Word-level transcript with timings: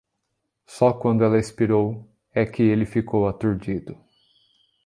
Só 0.65 0.91
quando 0.93 1.23
ela 1.23 1.37
expirou, 1.37 2.09
é 2.33 2.43
que 2.43 2.63
ele 2.63 2.87
ficou 2.87 3.27
aturdido. 3.27 3.95